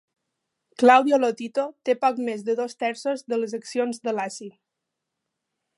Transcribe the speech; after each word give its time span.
Claudio 0.83 1.19
Lotito 1.23 1.65
té 1.89 1.95
poc 2.05 2.23
més 2.31 2.41
de 2.49 2.57
dos 2.61 2.75
terços 2.85 3.25
de 3.33 3.41
les 3.43 3.55
accions 3.61 4.05
de 4.09 4.17
Laci. 4.21 4.49